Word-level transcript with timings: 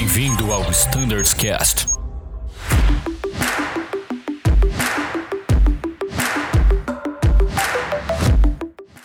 Bem-vindo 0.00 0.50
ao 0.50 0.62
Standards 0.70 1.34
Cast. 1.34 1.84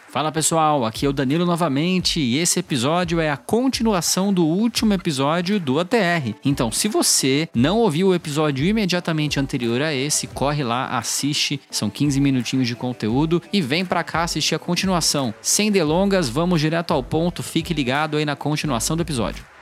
Fala 0.07 0.31
pessoal, 0.31 0.85
aqui 0.85 1.05
é 1.05 1.09
o 1.09 1.11
Danilo 1.11 1.45
novamente 1.45 2.21
e 2.21 2.37
esse 2.37 2.61
episódio 2.61 3.19
é 3.19 3.29
a 3.29 3.35
continuação 3.35 4.33
do 4.33 4.45
último 4.45 4.93
episódio 4.93 5.59
do 5.59 5.81
ATR. 5.81 6.33
Então, 6.45 6.71
se 6.71 6.87
você 6.87 7.49
não 7.53 7.79
ouviu 7.79 8.07
o 8.07 8.15
episódio 8.15 8.65
imediatamente 8.65 9.37
anterior 9.37 9.81
a 9.81 9.93
esse, 9.93 10.27
corre 10.27 10.63
lá, 10.63 10.97
assiste, 10.97 11.59
são 11.69 11.89
15 11.89 12.21
minutinhos 12.21 12.69
de 12.69 12.75
conteúdo 12.75 13.43
e 13.51 13.61
vem 13.61 13.83
pra 13.83 14.01
cá 14.01 14.23
assistir 14.23 14.55
a 14.55 14.59
continuação. 14.59 15.33
Sem 15.41 15.69
delongas, 15.69 16.29
vamos 16.29 16.61
direto 16.61 16.93
ao 16.93 17.03
ponto, 17.03 17.43
fique 17.43 17.73
ligado 17.73 18.15
aí 18.15 18.23
na 18.23 18.37
continuação 18.37 18.95
do 18.95 19.01
episódio. 19.01 19.54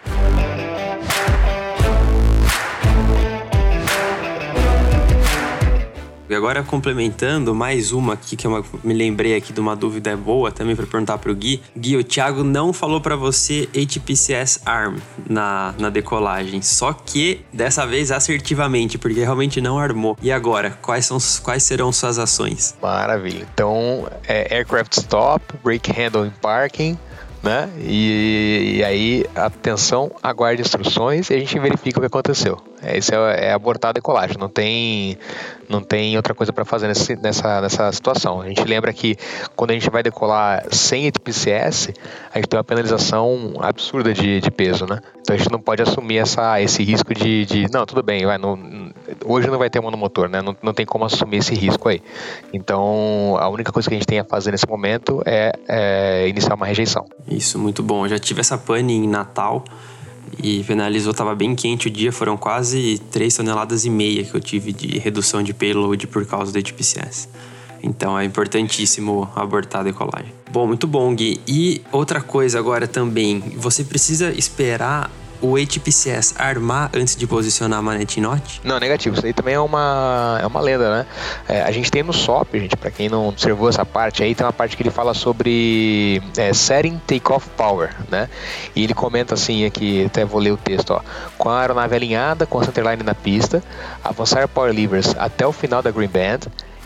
E 6.33 6.35
agora 6.35 6.63
complementando 6.63 7.53
mais 7.53 7.91
uma 7.91 8.13
aqui 8.13 8.35
que 8.35 8.47
eu 8.47 8.65
me 8.83 8.91
lembrei 8.91 9.35
aqui 9.35 9.53
de 9.53 9.59
uma 9.59 9.75
dúvida 9.75 10.17
boa 10.17 10.51
também 10.51 10.75
para 10.75 10.87
perguntar 10.87 11.19
para 11.19 11.31
o 11.31 11.35
Gui. 11.35 11.61
Gui, 11.77 11.95
o 11.95 12.03
Thiago 12.03 12.43
não 12.43 12.73
falou 12.73 12.99
para 12.99 13.15
você 13.15 13.69
HPCS 13.71 14.61
ARM 14.65 14.97
na, 15.29 15.75
na 15.77 15.91
decolagem, 15.91 16.59
só 16.63 16.91
que 16.91 17.45
dessa 17.53 17.85
vez 17.85 18.11
assertivamente, 18.11 18.97
porque 18.97 19.19
realmente 19.19 19.61
não 19.61 19.77
armou. 19.77 20.17
E 20.23 20.31
agora, 20.31 20.71
quais 20.81 21.05
são 21.05 21.19
quais 21.43 21.61
serão 21.61 21.91
suas 21.91 22.17
ações? 22.17 22.75
Maravilha. 22.81 23.47
Então, 23.53 24.09
é 24.27 24.55
Aircraft 24.55 24.93
Stop, 24.93 25.53
Brake 25.63 25.91
Handle 25.91 26.25
in 26.25 26.33
Parking, 26.41 26.97
né? 27.43 27.69
E, 27.77 28.77
e, 28.77 28.83
aí, 28.83 29.23
atenção, 29.35 30.11
aguarde 30.23 30.63
instruções 30.63 31.29
e 31.29 31.35
a 31.35 31.37
gente 31.37 31.59
verifica 31.59 31.99
o 31.99 32.01
que 32.01 32.07
aconteceu. 32.07 32.72
Esse 32.85 33.13
é, 33.13 33.47
é 33.47 33.53
abortar 33.53 33.89
a 33.89 33.93
decolagem, 33.93 34.37
não 34.37 34.49
tem, 34.49 35.17
não 35.69 35.81
tem 35.81 36.15
outra 36.17 36.33
coisa 36.33 36.51
para 36.51 36.65
fazer 36.65 36.87
nesse, 36.87 37.15
nessa, 37.15 37.61
nessa 37.61 37.91
situação. 37.91 38.41
A 38.41 38.47
gente 38.47 38.63
lembra 38.63 38.91
que 38.93 39.15
quando 39.55 39.71
a 39.71 39.73
gente 39.73 39.89
vai 39.89 40.03
decolar 40.03 40.65
sem 40.71 41.07
ETPCS, 41.07 41.93
a 42.31 42.37
gente 42.37 42.47
tem 42.47 42.57
uma 42.57 42.63
penalização 42.63 43.53
absurda 43.59 44.13
de, 44.13 44.41
de 44.41 44.51
peso, 44.51 44.85
né? 44.85 44.99
Então 45.21 45.35
a 45.35 45.37
gente 45.37 45.51
não 45.51 45.59
pode 45.59 45.81
assumir 45.81 46.17
essa, 46.17 46.61
esse 46.61 46.83
risco 46.83 47.13
de, 47.13 47.45
de 47.45 47.71
não, 47.71 47.85
tudo 47.85 48.03
bem, 48.03 48.25
vai, 48.25 48.37
não, 48.37 48.91
hoje 49.25 49.47
não 49.49 49.57
vai 49.57 49.69
ter 49.69 49.79
monomotor, 49.79 50.27
né? 50.27 50.41
Não, 50.41 50.55
não 50.61 50.73
tem 50.73 50.85
como 50.85 51.05
assumir 51.05 51.37
esse 51.37 51.55
risco 51.55 51.87
aí. 51.89 52.01
Então 52.51 53.37
a 53.39 53.47
única 53.49 53.71
coisa 53.71 53.87
que 53.87 53.95
a 53.95 53.97
gente 53.97 54.07
tem 54.07 54.19
a 54.19 54.25
fazer 54.25 54.51
nesse 54.51 54.67
momento 54.67 55.21
é, 55.25 55.53
é 55.67 56.27
iniciar 56.27 56.55
uma 56.55 56.65
rejeição. 56.65 57.05
Isso, 57.27 57.57
muito 57.57 57.81
bom. 57.81 58.05
Eu 58.05 58.09
já 58.09 58.19
tive 58.19 58.41
essa 58.41 58.57
pane 58.57 58.93
em 58.93 59.07
Natal 59.07 59.63
e 60.41 60.63
penalizou, 60.63 61.11
estava 61.11 61.35
bem 61.35 61.55
quente 61.55 61.87
o 61.87 61.91
dia, 61.91 62.11
foram 62.11 62.37
quase 62.37 62.99
3 63.11 63.35
toneladas 63.35 63.85
e 63.85 63.89
meia 63.89 64.23
que 64.23 64.33
eu 64.33 64.39
tive 64.39 64.71
de 64.71 64.97
redução 64.97 65.43
de 65.43 65.53
payload 65.53 66.07
por 66.07 66.25
causa 66.25 66.51
do 66.51 66.59
HPCS. 66.59 67.29
Então 67.81 68.17
é 68.17 68.23
importantíssimo 68.23 69.29
abortar 69.35 69.81
a 69.81 69.83
decolagem. 69.83 70.33
Bom, 70.51 70.65
muito 70.65 70.87
bom, 70.87 71.13
Gui. 71.13 71.41
E 71.45 71.81
outra 71.91 72.21
coisa 72.21 72.57
agora 72.57 72.87
também, 72.87 73.39
você 73.57 73.83
precisa 73.83 74.31
esperar 74.31 75.11
o 75.43 75.57
HPCS 75.57 76.35
armar 76.37 76.89
antes 76.93 77.17
de 77.17 77.27
posicionar 77.27 77.79
a 77.79 77.81
manete 77.81 78.21
NOT? 78.21 78.61
Não, 78.63 78.79
negativo. 78.79 79.17
Isso 79.17 79.25
aí 79.25 79.33
também 79.33 79.55
é 79.55 79.59
uma, 79.59 80.39
é 80.41 80.47
uma 80.47 80.61
lenda, 80.61 80.89
né? 80.89 81.05
É, 81.49 81.61
a 81.61 81.71
gente 81.71 81.91
tem 81.91 82.01
no 82.01 82.13
SOP, 82.13 82.57
gente, 82.57 82.77
para 82.77 82.89
quem 82.89 83.09
não 83.09 83.27
observou 83.27 83.67
essa 83.67 83.85
parte 83.85 84.23
aí, 84.23 84.33
tem 84.33 84.45
uma 84.45 84.53
parte 84.53 84.77
que 84.77 84.81
ele 84.81 84.89
fala 84.89 85.13
sobre 85.13 86.21
é, 86.37 86.53
setting 86.53 86.97
takeoff 87.05 87.49
power, 87.57 87.93
né? 88.09 88.29
E 88.73 88.85
ele 88.85 88.93
comenta 88.93 89.33
assim 89.33 89.65
aqui, 89.65 90.05
até 90.05 90.23
vou 90.23 90.39
ler 90.39 90.51
o 90.51 90.57
texto, 90.57 90.91
ó. 90.91 91.01
Com 91.37 91.49
a 91.49 91.59
aeronave 91.59 91.93
alinhada, 91.93 92.45
com 92.45 92.59
a 92.59 92.63
centerline 92.63 93.03
na 93.03 93.13
pista, 93.13 93.61
avançar 94.01 94.47
power 94.47 94.73
levers 94.73 95.13
até 95.17 95.45
o 95.45 95.51
final 95.51 95.81
da 95.81 95.91
green 95.91 96.07
band 96.07 96.39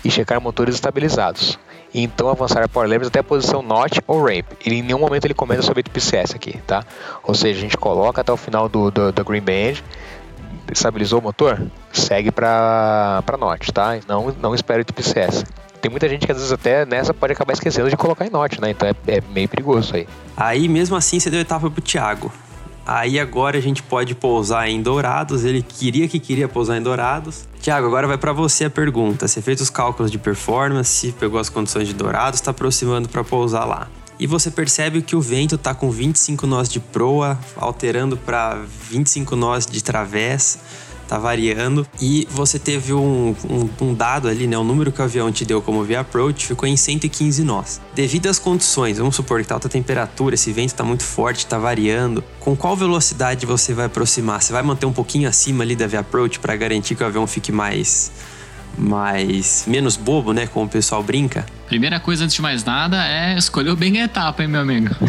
e 0.03 0.09
checar 0.09 0.41
motores 0.41 0.73
estabilizados 0.73 1.59
e 1.93 2.01
então 2.03 2.29
avançar 2.29 2.63
a 2.63 2.67
power 2.67 2.87
levers 2.87 3.07
até 3.07 3.19
a 3.19 3.23
posição 3.23 3.61
NOT 3.61 4.01
ou 4.07 4.21
ramp. 4.21 4.45
Ele, 4.65 4.77
em 4.77 4.81
nenhum 4.81 4.99
momento 4.99 5.25
ele 5.25 5.33
comenta 5.33 5.61
sobre 5.61 5.83
TPCS 5.83 6.35
aqui, 6.35 6.57
tá? 6.65 6.83
Ou 7.23 7.33
seja, 7.33 7.57
a 7.57 7.61
gente 7.61 7.77
coloca 7.77 8.21
até 8.21 8.31
o 8.31 8.37
final 8.37 8.67
do, 8.67 8.91
do, 8.91 9.11
do 9.11 9.23
green 9.23 9.41
band, 9.41 9.81
estabilizou 10.71 11.19
o 11.19 11.23
motor, 11.23 11.61
segue 11.91 12.31
para 12.31 13.23
NOT, 13.39 13.71
tá? 13.71 13.99
Não, 14.07 14.33
não 14.41 14.53
espere 14.53 14.81
o 14.81 14.85
TPCS. 14.85 15.45
Tem 15.81 15.91
muita 15.91 16.09
gente 16.09 16.25
que 16.25 16.31
às 16.31 16.37
vezes 16.37 16.51
até 16.51 16.85
nessa 16.85 17.13
pode 17.13 17.33
acabar 17.33 17.53
esquecendo 17.53 17.89
de 17.89 17.95
colocar 17.95 18.25
em 18.25 18.29
NOT, 18.29 18.59
né? 18.59 18.71
Então 18.71 18.87
é, 18.87 18.93
é 19.07 19.21
meio 19.33 19.47
perigoso 19.47 19.95
aí. 19.95 20.07
Aí 20.35 20.67
mesmo 20.67 20.95
assim 20.95 21.19
você 21.19 21.29
deu 21.29 21.39
etapa 21.39 21.69
pro 21.69 21.81
Thiago. 21.81 22.31
Aí 22.87 23.19
agora 23.19 23.57
a 23.57 23.61
gente 23.61 23.83
pode 23.83 24.15
pousar 24.15 24.69
em 24.69 24.81
Dourados. 24.81 25.43
Ele 25.43 25.61
queria 25.61 26.07
que 26.07 26.21
queria 26.21 26.47
pousar 26.47 26.77
em 26.77 26.81
Dourados. 26.81 27.45
Tiago, 27.59 27.85
agora 27.85 28.07
vai 28.07 28.17
para 28.17 28.31
você 28.31 28.63
a 28.63 28.69
pergunta. 28.69 29.27
Você 29.27 29.41
fez 29.41 29.59
os 29.59 29.69
cálculos 29.69 30.09
de 30.09 30.17
performance, 30.17 31.11
pegou 31.19 31.37
as 31.37 31.49
condições 31.49 31.89
de 31.89 31.93
Dourados, 31.93 32.39
está 32.39 32.51
aproximando 32.51 33.09
para 33.09 33.25
pousar 33.25 33.65
lá. 33.65 33.89
E 34.17 34.25
você 34.25 34.49
percebe 34.49 35.01
que 35.01 35.17
o 35.17 35.21
vento 35.21 35.55
está 35.55 35.75
com 35.75 35.91
25 35.91 36.47
nós 36.47 36.69
de 36.69 36.79
proa, 36.79 37.37
alterando 37.57 38.15
para 38.15 38.57
25 38.89 39.35
nós 39.35 39.65
de 39.65 39.83
través 39.83 40.57
tá 41.07 41.17
variando. 41.17 41.87
E 41.99 42.27
você 42.29 42.59
teve 42.59 42.93
um, 42.93 43.35
um, 43.49 43.85
um, 43.85 43.93
dado 43.93 44.27
ali, 44.27 44.45
né? 44.45 44.57
O 44.57 44.63
número 44.63 44.91
que 44.91 45.01
o 45.01 45.03
avião 45.03 45.31
te 45.31 45.45
deu 45.45 45.61
como 45.61 45.83
via 45.83 46.01
approach 46.01 46.45
ficou 46.45 46.67
em 46.67 46.77
115 46.77 47.43
nós. 47.43 47.81
Devido 47.95 48.27
às 48.27 48.37
condições, 48.37 48.97
vamos 48.97 49.15
supor 49.15 49.41
que 49.41 49.47
tá 49.47 49.55
alta 49.55 49.69
temperatura, 49.69 50.35
esse 50.35 50.51
vento 50.51 50.73
tá 50.73 50.83
muito 50.83 51.03
forte, 51.03 51.45
tá 51.45 51.57
variando. 51.57 52.23
Com 52.39 52.55
qual 52.55 52.75
velocidade 52.75 53.45
você 53.45 53.73
vai 53.73 53.85
aproximar? 53.85 54.41
Você 54.41 54.53
vai 54.53 54.61
manter 54.61 54.85
um 54.85 54.93
pouquinho 54.93 55.27
acima 55.27 55.63
ali 55.63 55.75
da 55.75 55.87
via 55.87 56.01
approach 56.01 56.39
para 56.39 56.55
garantir 56.55 56.95
que 56.95 57.03
o 57.03 57.05
avião 57.07 57.25
fique 57.25 57.51
mais 57.51 58.11
mais 58.77 59.63
menos 59.65 59.97
bobo, 59.97 60.33
né, 60.33 60.45
como 60.45 60.67
o 60.67 60.69
pessoal 60.69 61.01
brinca? 61.01 61.45
Primeira 61.67 61.99
coisa 61.99 62.23
antes 62.23 62.35
de 62.35 62.41
mais 62.41 62.63
nada 62.63 63.03
é 63.05 63.35
escolher 63.35 63.75
bem 63.75 63.99
a 63.99 64.05
etapa, 64.05 64.43
hein, 64.43 64.49
meu 64.49 64.61
amigo. 64.61 64.95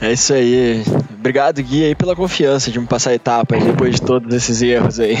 É 0.00 0.12
isso 0.12 0.32
aí. 0.32 0.82
Obrigado, 1.18 1.62
Gui, 1.62 1.84
aí, 1.84 1.94
pela 1.94 2.16
confiança 2.16 2.70
de 2.70 2.80
me 2.80 2.86
passar 2.86 3.12
etapas 3.12 3.62
depois 3.62 3.96
de 3.96 4.02
todos 4.02 4.34
esses 4.34 4.62
erros 4.62 4.98
aí. 4.98 5.16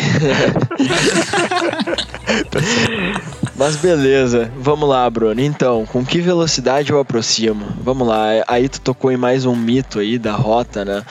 Mas 3.54 3.76
beleza, 3.76 4.50
vamos 4.56 4.88
lá, 4.88 5.08
Bruno. 5.10 5.38
Então, 5.38 5.84
com 5.84 6.02
que 6.02 6.18
velocidade 6.20 6.90
eu 6.90 6.98
aproximo? 6.98 7.66
Vamos 7.82 8.08
lá, 8.08 8.28
aí 8.48 8.70
tu 8.70 8.80
tocou 8.80 9.12
em 9.12 9.18
mais 9.18 9.44
um 9.44 9.54
mito 9.54 9.98
aí 9.98 10.18
da 10.18 10.32
rota, 10.32 10.82
né? 10.82 11.02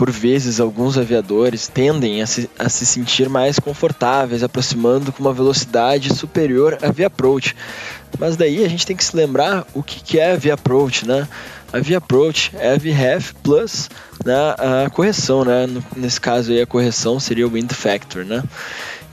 Por 0.00 0.10
vezes, 0.10 0.60
alguns 0.60 0.96
aviadores 0.96 1.68
tendem 1.68 2.22
a 2.22 2.26
se, 2.26 2.48
a 2.58 2.70
se 2.70 2.86
sentir 2.86 3.28
mais 3.28 3.58
confortáveis 3.58 4.42
aproximando 4.42 5.12
com 5.12 5.22
uma 5.22 5.30
velocidade 5.34 6.16
superior 6.16 6.78
à 6.80 6.90
via 6.90 7.08
approach. 7.08 7.54
Mas 8.18 8.34
daí 8.34 8.64
a 8.64 8.68
gente 8.68 8.86
tem 8.86 8.96
que 8.96 9.04
se 9.04 9.14
lembrar 9.14 9.66
o 9.74 9.82
que, 9.82 10.02
que 10.02 10.18
é 10.18 10.32
a 10.32 10.36
via 10.36 10.54
approach, 10.54 11.06
né? 11.06 11.28
A 11.70 11.80
via 11.80 11.98
approach 11.98 12.50
é 12.54 12.72
a 12.72 12.78
VREF 12.78 13.34
plus 13.42 13.90
né, 14.24 14.34
a 14.56 14.88
correção, 14.88 15.44
né? 15.44 15.68
Nesse 15.94 16.18
caso 16.18 16.50
aí 16.50 16.62
a 16.62 16.66
correção 16.66 17.20
seria 17.20 17.46
o 17.46 17.50
wind 17.50 17.70
factor, 17.70 18.24
né? 18.24 18.42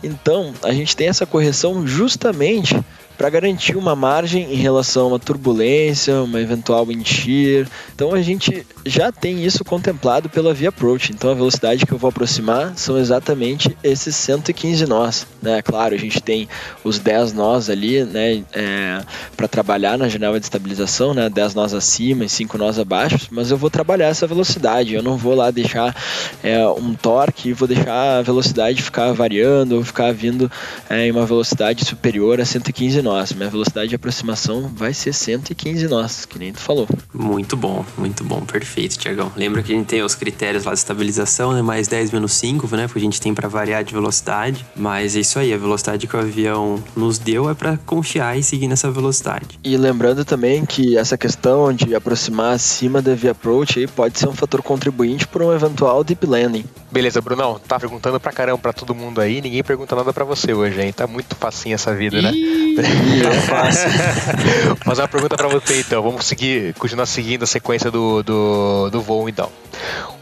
Então, 0.02 0.54
a 0.64 0.72
gente 0.72 0.96
tem 0.96 1.10
essa 1.10 1.26
correção 1.26 1.86
justamente 1.86 2.80
para 3.18 3.30
garantir 3.30 3.76
uma 3.76 3.96
margem 3.96 4.54
em 4.54 4.58
relação 4.58 5.06
a 5.06 5.08
uma 5.08 5.20
turbulência, 5.20 6.22
uma 6.22 6.40
eventual 6.40 6.86
shear. 7.04 7.68
Então 7.94 8.14
a 8.14 8.22
gente 8.22 8.66
já 8.86 9.12
tem 9.12 9.44
isso 9.44 9.66
contemplado 9.66 10.30
pela 10.30 10.54
via 10.54 10.70
approach. 10.70 11.12
Então 11.12 11.32
a 11.32 11.34
velocidade 11.34 11.86
que 11.86 11.92
eu 11.92 11.98
vou 11.98 12.10
aproximar 12.10 12.74
são 12.78 12.98
exatamente 12.98 13.76
esses 13.84 14.16
115 14.16 14.86
nós. 14.86 15.26
Né? 15.42 15.62
Claro, 15.62 15.96
a 15.96 15.98
gente 15.98 16.22
tem 16.22 16.48
os 16.84 17.00
10 17.00 17.34
nós 17.34 17.70
ali 17.70 18.04
né, 18.04 18.44
é, 18.54 19.02
para 19.36 19.48
trabalhar 19.48 19.98
na 19.98 20.08
janela 20.08 20.40
de 20.40 20.46
estabilização, 20.46 21.14
né? 21.14 21.30
10 21.30 21.56
nós 21.56 21.74
acima 21.74 22.26
e 22.26 22.30
5 22.30 22.58
nós 22.58 22.78
abaixo, 22.78 23.28
mas 23.32 23.50
eu 23.50 23.58
vou 23.58 23.70
trabalhar 23.70 24.08
essa 24.08 24.28
velocidade. 24.28 24.94
Eu 24.94 25.02
não 25.02 25.18
vou 25.18 25.34
lá 25.34 25.50
deixar 25.50 25.96
é, 26.44 26.66
um 26.68 26.94
torque 26.94 27.50
e 27.50 27.54
vou 27.54 27.68
deixar 27.68 28.20
a 28.20 28.22
velocidade 28.22 28.82
ficar 28.82 29.12
variando 29.14 29.76
ou 29.76 29.84
ficar 29.84 30.14
vindo 30.14 30.52
é, 30.90 31.08
em 31.08 31.12
uma 31.12 31.26
velocidade 31.26 31.84
superior 31.84 32.40
a 32.40 32.46
115 32.46 33.02
nós. 33.02 33.07
Minha 33.36 33.50
velocidade 33.50 33.90
de 33.90 33.96
aproximação 33.96 34.72
vai 34.76 34.94
ser 34.94 35.14
115 35.14 35.88
nós, 35.88 36.26
que 36.26 36.38
nem 36.38 36.52
tu 36.52 36.60
falou. 36.60 36.88
Muito 37.14 37.56
bom, 37.56 37.86
muito 37.98 38.24
bom, 38.24 38.42
perfeito, 38.42 38.98
Tiagão. 38.98 39.32
Lembra 39.36 39.64
que 39.64 39.72
a 39.72 39.76
gente 39.76 39.88
tem 39.88 40.04
os 40.04 40.14
critérios 40.14 40.66
lá 40.66 40.74
de 40.74 40.80
estabilização, 40.80 41.54
né? 41.54 41.62
Mais 41.62 41.88
10 41.88 42.12
menos 42.12 42.34
5, 42.34 42.76
né? 42.76 42.88
Porque 42.88 43.00
a 43.00 43.02
gente 43.02 43.22
tem 43.22 43.34
para 43.34 43.48
variar 43.48 43.84
de 43.84 43.94
velocidade. 43.94 44.66
Mas 44.76 45.16
é 45.16 45.20
isso 45.22 45.40
aí, 45.40 45.54
a 45.54 45.58
velocidade 45.58 46.06
que 46.06 46.16
o 46.16 46.20
avião 46.20 46.84
nos 46.96 47.18
deu 47.18 47.50
é 47.50 47.54
para 47.54 47.78
confiar 47.78 48.38
e 48.38 48.44
seguir 48.44 48.68
nessa 48.68 48.92
velocidade. 48.92 49.60
E 49.64 49.78
lembrando 49.78 50.26
também 50.26 50.66
que 50.66 50.98
essa 50.98 51.18
questão 51.18 51.72
de 51.72 51.96
aproximar 51.96 52.54
acima 52.54 53.02
da 53.02 53.16
via 53.16 53.32
approach 53.32 53.80
aí 53.80 53.88
pode 53.88 54.20
ser 54.20 54.28
um 54.28 54.34
fator 54.34 54.62
contribuinte 54.62 55.28
para 55.28 55.46
um 55.46 55.54
eventual 55.54 56.04
deep 56.04 56.26
landing. 56.26 56.66
Beleza, 56.92 57.22
Brunão, 57.22 57.60
tá 57.60 57.80
perguntando 57.80 58.20
pra 58.20 58.32
caramba 58.32 58.58
pra 58.58 58.74
todo 58.74 58.96
mundo 58.96 59.20
aí, 59.20 59.42
ninguém 59.42 59.64
pergunta 59.64 59.96
nada 59.96 60.14
pra 60.14 60.24
você 60.24 60.54
hoje, 60.54 60.82
hein? 60.82 60.94
Tá 60.94 61.06
muito 61.06 61.36
facinho 61.36 61.76
essa 61.76 61.94
vida, 61.94 62.22
né? 62.22 62.32
tá 63.24 63.32
fácil. 63.42 63.90
Fazer 64.86 65.02
uma 65.02 65.08
pergunta 65.08 65.36
pra 65.36 65.48
você 65.48 65.80
então. 65.80 66.02
Vamos 66.02 66.26
seguir, 66.26 66.74
continuar 66.76 67.06
seguindo 67.06 67.44
a 67.44 67.48
sequência 67.48 67.90
do, 67.90 68.22
do, 68.24 68.90
do 68.90 69.02
voo 69.02 69.28
então. 69.28 69.50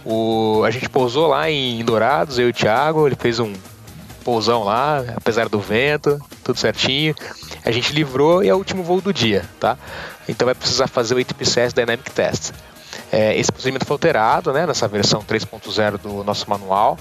O, 0.06 0.64
a 0.64 0.72
gente 0.72 0.88
pousou 0.88 1.28
lá 1.28 1.50
em 1.50 1.84
Dourados, 1.84 2.40
eu 2.40 2.48
e 2.48 2.52
o 2.52 2.54
Thiago, 2.54 3.08
ele 3.08 3.16
fez 3.16 3.40
um 3.40 3.54
pousão 4.24 4.64
lá, 4.64 5.04
apesar 5.16 5.50
do 5.50 5.60
vento, 5.60 6.20
tudo 6.44 6.60
certinho. 6.60 7.14
A 7.64 7.72
gente 7.72 7.94
livrou 7.94 8.44
e 8.44 8.50
é 8.50 8.54
o 8.54 8.58
último 8.58 8.84
voo 8.84 9.02
do 9.02 9.14
dia, 9.14 9.46
tá? 9.60 9.78
Então 10.28 10.46
vai 10.46 10.56
precisar 10.56 10.88
fazer 10.88 11.14
o 11.14 11.20
ATPCS 11.20 11.74
Dynamic 11.74 12.10
Test. 12.12 12.52
É, 13.16 13.34
esse 13.40 13.50
procedimento 13.50 13.86
foi 13.86 13.94
alterado 13.94 14.52
né, 14.52 14.68
nessa 14.68 14.90
versão 14.90 15.22
3.0 15.22 15.98
do 15.98 16.22
nosso 16.22 16.50
manual 16.50 16.98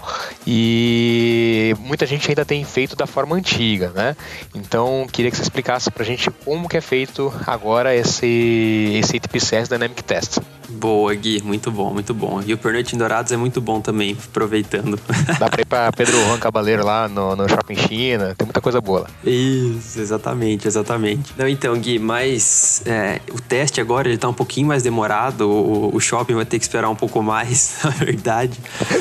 e 0.46 1.74
muita 1.80 2.06
gente 2.06 2.30
ainda 2.30 2.44
tem 2.44 2.64
feito 2.64 2.94
da 2.94 3.04
forma 3.04 3.34
antiga, 3.34 3.90
né? 3.90 4.16
Então 4.54 5.08
queria 5.10 5.28
que 5.28 5.36
você 5.36 5.42
explicasse 5.42 5.90
para 5.90 6.04
a 6.04 6.06
gente 6.06 6.30
como 6.44 6.68
que 6.68 6.76
é 6.76 6.80
feito 6.80 7.34
agora 7.44 7.92
esse, 7.96 8.92
esse 8.94 9.16
ATPCS 9.16 9.68
Dynamic 9.68 10.04
Test. 10.04 10.38
Boa, 10.68 11.14
Gui, 11.14 11.42
muito 11.42 11.70
bom, 11.70 11.92
muito 11.92 12.14
bom. 12.14 12.42
E 12.44 12.52
o 12.52 12.58
Pernoite 12.58 12.94
em 12.94 12.98
Dourados 12.98 13.32
é 13.32 13.36
muito 13.36 13.60
bom 13.60 13.80
também, 13.80 14.16
aproveitando. 14.28 14.98
Dá 15.38 15.48
pra 15.48 15.60
ir 15.60 15.66
pra 15.66 15.92
Pedro 15.92 16.16
Juan 16.24 16.38
Cabaleiro 16.38 16.84
lá 16.84 17.08
no, 17.08 17.36
no 17.36 17.48
Shopping 17.48 17.76
China, 17.76 18.34
tem 18.36 18.46
muita 18.46 18.60
coisa 18.60 18.80
boa 18.80 19.00
lá. 19.00 19.06
Isso, 19.24 20.00
exatamente, 20.00 20.66
exatamente. 20.66 21.32
Não, 21.36 21.46
então, 21.48 21.76
Gui, 21.78 21.98
mas 21.98 22.82
é, 22.86 23.20
o 23.32 23.40
teste 23.40 23.80
agora 23.80 24.08
ele 24.08 24.18
tá 24.18 24.28
um 24.28 24.34
pouquinho 24.34 24.66
mais 24.66 24.82
demorado, 24.82 25.48
o, 25.48 25.94
o 25.94 26.00
shopping 26.00 26.34
vai 26.34 26.44
ter 26.44 26.58
que 26.58 26.64
esperar 26.64 26.88
um 26.88 26.96
pouco 26.96 27.22
mais, 27.22 27.76
na 27.84 27.90
verdade. 27.90 28.58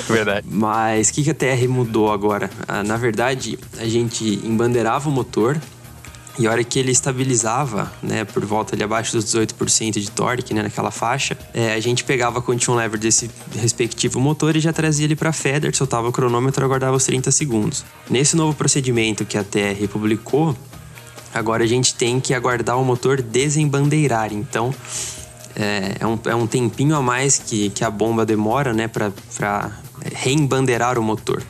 Verdade. 0.07 0.47
Mas 0.49 1.09
o 1.09 1.13
que, 1.13 1.23
que 1.23 1.31
a 1.31 1.33
TR 1.33 1.67
mudou 1.67 2.11
agora? 2.11 2.49
Ah, 2.67 2.83
na 2.83 2.97
verdade, 2.97 3.57
a 3.79 3.85
gente 3.85 4.41
embandeirava 4.43 5.09
o 5.09 5.11
motor 5.11 5.59
e 6.37 6.47
a 6.47 6.51
hora 6.51 6.63
que 6.63 6.79
ele 6.79 6.91
estabilizava, 6.91 7.91
né, 8.01 8.23
por 8.25 8.43
volta 8.43 8.75
ali 8.75 8.83
abaixo 8.83 9.11
dos 9.11 9.25
18% 9.25 9.99
de 9.99 10.09
torque, 10.09 10.53
né, 10.53 10.63
naquela 10.63 10.89
faixa, 10.89 11.37
é, 11.53 11.73
a 11.73 11.79
gente 11.79 12.03
pegava 12.03 12.39
a 12.39 12.41
condition 12.41 12.73
lever 12.73 12.99
desse 12.99 13.29
respectivo 13.55 14.19
motor 14.19 14.55
e 14.55 14.59
já 14.59 14.73
trazia 14.73 15.05
ele 15.05 15.15
para 15.15 15.31
feather, 15.31 15.75
soltava 15.75 16.07
o 16.07 16.11
cronômetro 16.11 16.63
e 16.63 16.65
aguardava 16.65 16.95
os 16.95 17.05
30 17.05 17.31
segundos. 17.31 17.85
Nesse 18.09 18.35
novo 18.35 18.55
procedimento 18.55 19.25
que 19.25 19.37
a 19.37 19.43
TR 19.43 19.87
publicou, 19.91 20.55
agora 21.31 21.63
a 21.63 21.67
gente 21.67 21.93
tem 21.93 22.19
que 22.19 22.33
aguardar 22.33 22.79
o 22.79 22.83
motor 22.83 23.21
desembandeirar. 23.21 24.33
Então, 24.33 24.73
é, 25.55 25.97
é, 25.99 26.07
um, 26.07 26.19
é 26.25 26.35
um 26.35 26.47
tempinho 26.47 26.95
a 26.95 27.01
mais 27.01 27.37
que, 27.37 27.69
que 27.69 27.83
a 27.83 27.91
bomba 27.91 28.25
demora, 28.25 28.73
né, 28.73 28.87
para 28.87 29.71
reembandeirar 30.15 30.97
o 30.97 31.03
motor. 31.03 31.43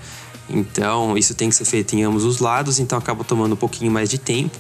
Então, 0.54 1.18
isso 1.18 1.34
tem 1.34 1.50
que 1.50 1.56
ser 1.56 1.66
feito 1.66 1.96
em 1.96 2.04
ambos 2.04 2.24
os 2.24 2.40
lados, 2.40 2.80
então 2.80 2.98
acaba 2.98 3.24
tomando 3.24 3.54
um 3.54 3.58
pouquinho 3.58 3.92
mais 3.92 4.10
de 4.10 4.18
tempo. 4.18 4.58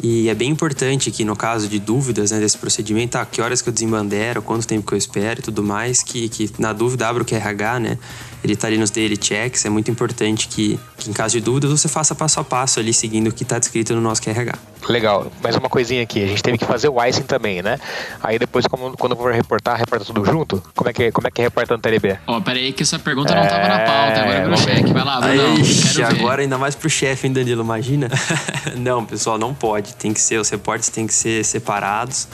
E 0.00 0.28
é 0.28 0.34
bem 0.34 0.50
importante 0.50 1.10
que, 1.10 1.24
no 1.24 1.34
caso 1.34 1.66
de 1.66 1.80
dúvidas 1.80 2.30
né, 2.30 2.38
desse 2.38 2.56
procedimento, 2.56 3.18
ah, 3.18 3.26
que 3.26 3.42
horas 3.42 3.60
que 3.60 3.68
eu 3.68 3.72
desembandero, 3.72 4.40
quanto 4.40 4.66
tempo 4.66 4.86
que 4.86 4.94
eu 4.94 4.98
espero 4.98 5.40
e 5.40 5.42
tudo 5.42 5.62
mais, 5.62 6.04
que, 6.04 6.28
que 6.28 6.48
na 6.58 6.72
dúvida 6.72 7.08
abra 7.08 7.22
o 7.22 7.26
QRH, 7.26 7.80
né? 7.80 7.98
Ele 8.44 8.52
está 8.52 8.68
ali 8.68 8.78
nos 8.78 8.90
daily 8.90 9.18
checks, 9.20 9.64
é 9.64 9.68
muito 9.68 9.90
importante 9.90 10.46
que, 10.46 10.78
que, 10.96 11.10
em 11.10 11.12
caso 11.12 11.32
de 11.32 11.40
dúvidas, 11.40 11.70
você 11.70 11.88
faça 11.88 12.14
passo 12.14 12.38
a 12.38 12.44
passo 12.44 12.78
ali, 12.78 12.94
seguindo 12.94 13.26
o 13.26 13.32
que 13.32 13.42
está 13.42 13.58
descrito 13.58 13.92
no 13.92 14.00
nosso 14.00 14.22
QRH. 14.22 14.56
Legal, 14.86 15.30
mais 15.42 15.56
uma 15.56 15.68
coisinha 15.68 16.02
aqui, 16.02 16.22
a 16.22 16.26
gente 16.26 16.42
teve 16.42 16.58
que 16.58 16.64
fazer 16.64 16.88
o 16.88 17.02
icing 17.04 17.24
também, 17.24 17.62
né? 17.62 17.78
Aí 18.22 18.38
depois, 18.38 18.66
como, 18.66 18.96
quando 18.96 19.12
eu 19.12 19.18
vou 19.18 19.30
reportar, 19.30 19.76
reporta 19.78 20.04
tudo 20.04 20.24
junto? 20.24 20.62
Como 20.74 20.88
é 20.88 20.92
que, 20.92 21.12
como 21.12 21.26
é 21.26 21.30
que 21.30 21.42
reporta 21.42 21.76
no 21.76 21.82
TLB? 21.82 22.18
Ó, 22.26 22.36
oh, 22.36 22.42
pera 22.42 22.58
aí 22.58 22.72
que 22.72 22.82
essa 22.82 22.98
pergunta 22.98 23.34
não 23.34 23.42
estava 23.42 23.68
na 23.68 23.78
pauta, 23.80 24.20
agora 24.20 24.42
virou 24.42 24.56
cheque, 24.56 24.92
vai 24.92 25.04
lá, 25.04 25.20
Bruno, 25.20 25.60
Ixi, 25.60 26.02
agora 26.02 26.42
ainda 26.42 26.56
mais 26.56 26.74
pro 26.74 26.88
chefe, 26.88 27.26
hein, 27.26 27.32
Danilo, 27.32 27.62
imagina? 27.62 28.08
não, 28.76 29.04
pessoal, 29.04 29.38
não 29.38 29.52
pode, 29.52 29.94
tem 29.94 30.12
que 30.12 30.20
ser, 30.20 30.38
os 30.38 30.48
reportes 30.48 30.88
têm 30.88 31.06
que 31.06 31.14
ser 31.14 31.44
separados, 31.44 32.28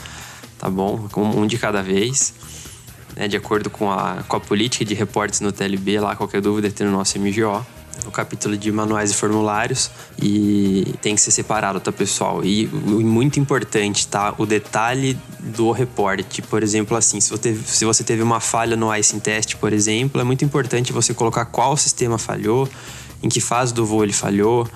tá 0.57 0.69
bom? 0.69 1.07
Um 1.15 1.45
de 1.45 1.57
cada 1.57 1.81
vez 1.81 2.33
né, 3.15 3.27
de 3.27 3.37
acordo 3.37 3.69
com 3.69 3.91
a, 3.91 4.23
com 4.27 4.37
a 4.37 4.39
política 4.39 4.85
de 4.85 4.93
reportes 4.93 5.39
no 5.39 5.51
TLB, 5.51 5.99
lá 5.99 6.15
qualquer 6.15 6.41
dúvida 6.41 6.69
tem 6.69 6.85
no 6.85 6.93
nosso 6.93 7.17
MGO 7.19 7.65
o 8.05 8.11
capítulo 8.11 8.57
de 8.57 8.71
manuais 8.71 9.11
e 9.11 9.13
formulários 9.13 9.89
e 10.21 10.95
tem 11.01 11.15
que 11.15 11.21
ser 11.21 11.31
separado, 11.31 11.79
tá, 11.79 11.91
pessoal? 11.91 12.43
E, 12.43 12.67
muito 12.67 13.39
importante, 13.39 14.07
tá? 14.07 14.33
O 14.37 14.45
detalhe 14.45 15.17
do 15.39 15.71
reporte. 15.71 16.41
Por 16.41 16.63
exemplo, 16.63 16.95
assim, 16.97 17.19
se 17.19 17.29
você, 17.29 17.41
teve, 17.41 17.67
se 17.67 17.85
você 17.85 18.03
teve 18.03 18.21
uma 18.21 18.39
falha 18.39 18.75
no 18.75 18.93
icing 18.95 19.19
test, 19.19 19.55
por 19.55 19.73
exemplo, 19.73 20.19
é 20.19 20.23
muito 20.23 20.43
importante 20.43 20.91
você 20.91 21.13
colocar 21.13 21.45
qual 21.45 21.75
sistema 21.77 22.17
falhou, 22.17 22.69
em 23.21 23.29
que 23.29 23.39
fase 23.39 23.73
do 23.73 23.85
voo 23.85 24.03
ele 24.03 24.13
falhou, 24.13 24.67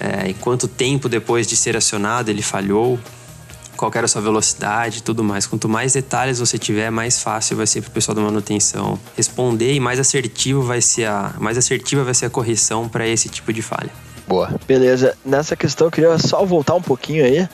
é, 0.00 0.30
em 0.30 0.34
quanto 0.34 0.68
tempo 0.68 1.08
depois 1.08 1.46
de 1.46 1.56
ser 1.56 1.76
acionado 1.76 2.30
ele 2.30 2.42
falhou 2.42 2.98
qual 3.78 3.90
era 3.94 4.04
a 4.04 4.08
sua 4.08 4.20
velocidade 4.20 4.98
e 4.98 5.02
tudo 5.02 5.22
mais. 5.24 5.46
Quanto 5.46 5.68
mais 5.68 5.92
detalhes 5.92 6.40
você 6.40 6.58
tiver, 6.58 6.90
mais 6.90 7.22
fácil 7.22 7.56
vai 7.56 7.66
ser 7.66 7.80
para 7.80 7.88
o 7.88 7.92
pessoal 7.92 8.14
da 8.14 8.20
manutenção 8.20 8.98
responder 9.16 9.72
e 9.72 9.80
mais 9.80 10.00
assertivo 10.00 10.60
vai 10.62 10.82
ser 10.82 11.06
a 11.06 11.32
mais 11.38 11.56
assertiva 11.56 12.02
vai 12.02 12.12
ser 12.12 12.26
a 12.26 12.30
correção 12.30 12.88
para 12.88 13.06
esse 13.06 13.28
tipo 13.28 13.52
de 13.52 13.62
falha. 13.62 13.90
Boa. 14.26 14.50
Beleza. 14.66 15.16
Nessa 15.24 15.56
questão 15.56 15.86
eu 15.86 15.90
queria 15.90 16.18
só 16.18 16.44
voltar 16.44 16.74
um 16.74 16.82
pouquinho 16.82 17.24
aí 17.24 17.48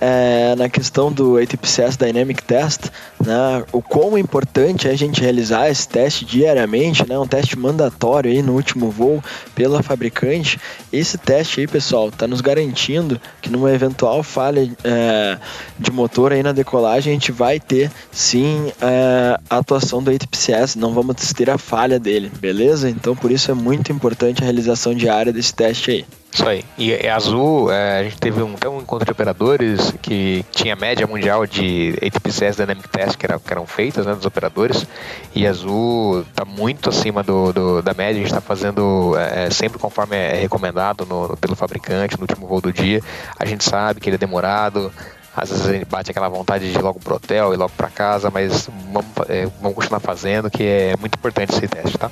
é, 0.00 0.54
na 0.56 0.68
questão 0.68 1.12
do 1.12 1.36
ATPCS 1.38 1.96
Dynamic 1.96 2.42
Test, 2.42 2.86
né, 3.24 3.64
o 3.72 3.80
quão 3.82 4.16
importante 4.16 4.88
é 4.88 4.90
a 4.90 4.96
gente 4.96 5.20
realizar 5.20 5.68
esse 5.70 5.88
teste 5.88 6.24
diariamente, 6.24 7.08
né, 7.08 7.18
um 7.18 7.26
teste 7.26 7.58
mandatório 7.58 8.30
aí 8.30 8.42
no 8.42 8.52
último 8.52 8.90
voo 8.90 9.22
pela 9.54 9.82
fabricante. 9.82 10.58
Esse 10.92 11.18
teste 11.18 11.60
aí, 11.60 11.66
pessoal, 11.66 12.08
está 12.08 12.26
nos 12.26 12.40
garantindo 12.40 13.20
que 13.40 13.50
numa 13.50 13.72
eventual 13.72 14.22
falha 14.22 14.70
é, 14.84 15.38
de 15.78 15.90
motor 15.90 16.32
aí 16.32 16.42
na 16.42 16.52
decolagem, 16.52 17.12
a 17.12 17.14
gente 17.14 17.32
vai 17.32 17.58
ter 17.58 17.90
sim 18.12 18.72
é, 18.80 19.38
a 19.48 19.58
atuação 19.58 20.02
do 20.02 20.10
ATPCS, 20.10 20.76
não 20.76 20.92
vamos 20.92 21.16
ter 21.32 21.50
a 21.50 21.58
falha 21.58 21.98
dele, 21.98 22.30
beleza? 22.38 22.88
Então 22.90 23.16
por 23.16 23.30
isso 23.30 23.50
é 23.50 23.54
muito 23.54 23.90
importante 23.92 24.42
a 24.42 24.44
realização 24.44 24.94
diária 24.94 25.32
desse 25.32 25.54
teste 25.54 25.90
aí. 25.90 26.04
Isso 26.34 26.48
aí. 26.48 26.64
E, 26.76 26.90
e 26.90 27.08
Azul, 27.08 27.70
é, 27.70 28.00
a 28.00 28.02
gente 28.02 28.18
teve 28.18 28.42
um, 28.42 28.54
até 28.54 28.68
um 28.68 28.80
encontro 28.80 29.04
de 29.04 29.12
operadores 29.12 29.94
que 30.02 30.44
tinha 30.50 30.74
média 30.74 31.06
mundial 31.06 31.46
de 31.46 31.94
ATPCS 32.02 32.56
Dynamic 32.56 32.88
Test 32.88 33.13
que, 33.16 33.26
era, 33.26 33.38
que 33.38 33.52
eram 33.52 33.66
feitas 33.66 34.06
né, 34.06 34.14
dos 34.14 34.26
operadores. 34.26 34.86
E 35.34 35.46
Azul 35.46 36.20
está 36.22 36.44
muito 36.44 36.88
acima 36.88 37.22
do, 37.22 37.52
do, 37.52 37.82
da 37.82 37.94
média. 37.94 38.14
A 38.14 38.24
gente 38.24 38.26
está 38.26 38.40
fazendo 38.40 39.14
é, 39.16 39.50
sempre 39.50 39.78
conforme 39.78 40.16
é 40.16 40.34
recomendado 40.34 41.06
no, 41.06 41.36
pelo 41.36 41.56
fabricante 41.56 42.16
no 42.16 42.22
último 42.22 42.46
voo 42.46 42.60
do 42.60 42.72
dia. 42.72 43.00
A 43.38 43.44
gente 43.44 43.64
sabe 43.64 44.00
que 44.00 44.08
ele 44.08 44.16
é 44.16 44.18
demorado. 44.18 44.92
Às 45.36 45.50
vezes 45.50 45.66
a 45.66 45.72
gente 45.72 45.84
bate 45.86 46.10
aquela 46.10 46.28
vontade 46.28 46.70
de 46.70 46.78
ir 46.78 46.82
logo 46.82 47.00
pro 47.00 47.16
hotel 47.16 47.52
e 47.52 47.56
logo 47.56 47.72
para 47.76 47.90
casa, 47.90 48.30
mas 48.30 48.68
vamos, 48.92 49.10
é, 49.28 49.46
vamos 49.60 49.74
continuar 49.74 49.98
fazendo, 49.98 50.48
que 50.48 50.62
é 50.62 50.96
muito 50.96 51.16
importante 51.16 51.52
esse 51.52 51.66
teste, 51.66 51.98
tá? 51.98 52.08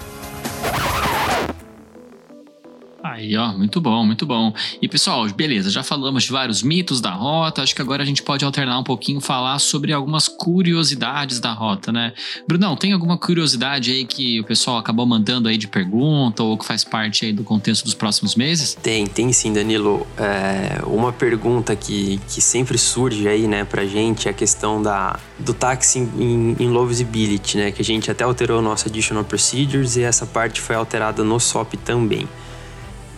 Aí, 3.03 3.37
ó, 3.37 3.53
muito 3.53 3.81
bom, 3.81 4.05
muito 4.05 4.25
bom. 4.25 4.55
E 4.81 4.89
pessoal, 4.89 5.29
beleza, 5.29 5.71
já 5.71 5.83
falamos 5.83 6.23
de 6.23 6.31
vários 6.31 6.63
mitos 6.63 7.01
da 7.01 7.11
rota, 7.11 7.63
acho 7.63 7.75
que 7.75 7.83
agora 7.83 8.03
a 8.03 8.07
gente 8.07 8.23
pode 8.23 8.45
alternar 8.45 8.79
um 8.79 8.85
pouquinho, 8.85 9.21
falar 9.21 9.59
sobre 9.59 9.93
algumas 9.93 10.29
curiosidades 10.29 11.41
da 11.41 11.53
rota, 11.53 11.91
né? 11.91 12.13
Brunão, 12.47 12.77
tem 12.77 12.93
alguma 12.93 13.19
curiosidade 13.19 13.91
aí 13.91 14.05
que 14.05 14.41
o 14.41 14.45
pessoal 14.45 14.79
acabou 14.79 15.05
mandando 15.05 15.49
aí 15.49 15.57
de 15.57 15.67
pergunta 15.67 16.45
ou 16.45 16.57
que 16.57 16.65
faz 16.65 16.85
parte 16.85 17.25
aí 17.25 17.33
do 17.33 17.43
contexto 17.43 17.85
dos 17.85 17.95
próximos 17.95 18.37
meses? 18.37 18.75
Tem, 18.75 19.05
tem 19.07 19.33
sim, 19.33 19.53
Danilo. 19.53 20.07
É, 20.17 20.81
uma 20.87 21.13
pergunta 21.13 21.75
que, 21.75 22.21
que 22.29 22.41
sempre 22.41 22.79
surge 22.79 23.27
aí, 23.27 23.49
né, 23.49 23.65
pra 23.65 23.85
gente 23.85 24.29
é 24.29 24.31
a 24.31 24.35
questão 24.35 24.81
da, 24.81 25.19
do 25.39 25.53
táxi 25.53 25.99
em, 25.99 26.69
low 26.69 26.87
visibility, 26.87 27.57
né? 27.57 27.73
Que 27.73 27.83
a 27.83 27.85
gente 27.85 28.11
até 28.11 28.23
alterou 28.23 28.61
o 28.61 28.63
nosso 28.63 28.89
additional 28.89 29.25
procedures 29.25 29.97
e 29.97 30.03
essa 30.03 30.25
parte 30.25 30.61
foi 30.61 30.77
alterada 30.77 31.25
no 31.25 31.39
SOP 31.41 31.75
também. 31.77 32.29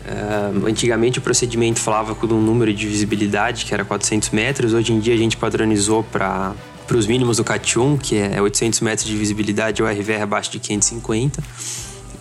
Uh, 0.04 0.66
antigamente 0.66 1.18
o 1.18 1.22
procedimento 1.22 1.80
falava 1.80 2.14
com 2.14 2.26
um 2.26 2.40
número 2.40 2.74
de 2.74 2.86
visibilidade 2.86 3.64
que 3.64 3.72
era 3.72 3.86
400 3.86 4.30
metros, 4.30 4.74
hoje 4.74 4.92
em 4.92 5.00
dia 5.00 5.14
a 5.14 5.16
gente 5.16 5.36
padronizou 5.36 6.02
para 6.02 6.54
para 6.86 6.96
os 6.98 7.06
mínimos 7.06 7.38
do 7.38 7.44
CAT1, 7.44 7.98
que 7.98 8.16
é 8.16 8.40
800 8.40 8.80
metros 8.80 9.08
de 9.08 9.16
visibilidade 9.16 9.82
ou 9.82 9.88
RVR 9.88 10.22
abaixo 10.22 10.50
de 10.50 10.58
550. 10.58 11.42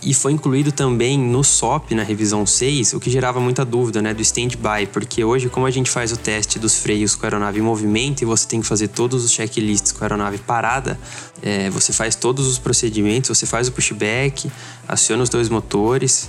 E 0.06 0.12
foi 0.12 0.32
incluído 0.32 0.70
também 0.70 1.18
no 1.18 1.42
SOP, 1.42 1.92
na 1.94 2.02
revisão 2.02 2.44
6, 2.44 2.92
o 2.92 3.00
que 3.00 3.08
gerava 3.08 3.40
muita 3.40 3.64
dúvida 3.64 4.02
né, 4.02 4.12
do 4.12 4.20
stand-by, 4.20 4.86
porque 4.92 5.24
hoje, 5.24 5.48
como 5.48 5.64
a 5.64 5.70
gente 5.70 5.90
faz 5.90 6.12
o 6.12 6.16
teste 6.16 6.58
dos 6.58 6.76
freios 6.76 7.14
com 7.14 7.24
a 7.24 7.28
aeronave 7.28 7.58
em 7.58 7.62
movimento 7.62 8.20
e 8.20 8.26
você 8.26 8.46
tem 8.46 8.60
que 8.60 8.66
fazer 8.66 8.88
todos 8.88 9.24
os 9.24 9.32
checklists 9.32 9.92
com 9.92 10.04
a 10.04 10.04
aeronave 10.04 10.36
parada, 10.38 10.98
é, 11.42 11.70
você 11.70 11.90
faz 11.90 12.14
todos 12.14 12.46
os 12.46 12.58
procedimentos, 12.58 13.30
você 13.30 13.46
faz 13.46 13.68
o 13.68 13.72
pushback, 13.72 14.50
aciona 14.86 15.22
os 15.22 15.30
dois 15.30 15.48
motores, 15.48 16.28